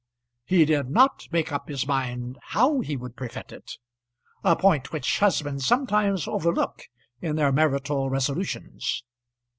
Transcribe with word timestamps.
He 0.45 0.65
did 0.65 0.89
not 0.89 1.27
make 1.31 1.51
up 1.51 1.69
his 1.69 1.85
mind 1.85 2.39
how 2.41 2.79
he 2.79 2.97
would 2.97 3.15
prevent 3.15 3.51
it, 3.51 3.73
a 4.43 4.55
point 4.55 4.91
which 4.91 5.19
husbands 5.19 5.67
sometimes 5.67 6.27
overlook 6.27 6.85
in 7.21 7.35
their 7.35 7.51
marital 7.51 8.09
resolutions. 8.09 9.03